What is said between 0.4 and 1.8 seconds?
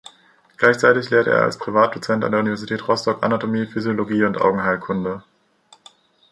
Gleichzeitig lehrte er als